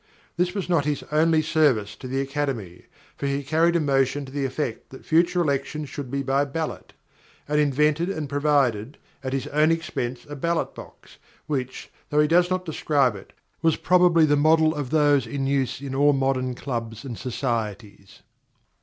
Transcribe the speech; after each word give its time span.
This 0.35 0.55
was 0.55 0.67
not 0.67 0.85
his 0.85 1.03
only 1.11 1.43
service 1.43 1.95
to 1.97 2.07
the 2.07 2.21
Academy, 2.21 2.85
for 3.15 3.27
he 3.27 3.43
carried 3.43 3.75
a 3.75 3.79
motion 3.79 4.25
to 4.25 4.31
the 4.31 4.45
effect 4.45 4.89
that 4.89 5.05
future 5.05 5.41
elections 5.41 5.89
should 5.89 6.09
be 6.09 6.23
by 6.23 6.43
ballot; 6.43 6.93
and 7.47 7.59
invented 7.61 8.09
and 8.09 8.27
provided, 8.27 8.97
at 9.23 9.31
his 9.31 9.45
own 9.49 9.71
expense, 9.71 10.25
a 10.27 10.35
ballot 10.35 10.73
box 10.73 11.17
which, 11.45 11.91
though 12.09 12.19
he 12.19 12.27
does 12.27 12.49
not 12.49 12.65
describe 12.65 13.15
it, 13.15 13.31
was 13.61 13.75
probably 13.75 14.25
the 14.25 14.35
model 14.35 14.73
of 14.73 14.89
those 14.89 15.27
in 15.27 15.45
use 15.45 15.79
in 15.81 15.93
all 15.93 16.13
modern 16.13 16.55
clubs 16.55 17.03
and 17.05 17.19
societies. 17.19 18.23